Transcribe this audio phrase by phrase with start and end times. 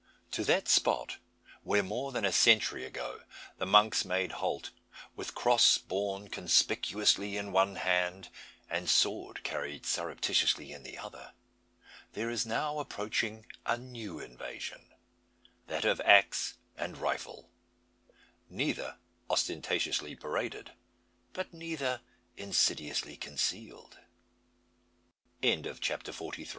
[0.31, 1.17] To that spot,
[1.61, 3.21] where more than a century ago
[3.59, 4.71] the monks made halt,
[5.15, 8.29] with cross borne conspicuously in one hand,
[8.67, 11.33] and sword carried surreptitiously in the other,
[12.13, 14.91] there is now approaching a new invasion
[15.67, 17.51] that of axe and rifle
[18.49, 18.97] neither
[19.29, 20.71] ostentatiously paraded,
[21.31, 22.01] but neither
[22.35, 23.99] insidiously concealed.
[25.43, 26.49] CHAPTER FORTY FOUR.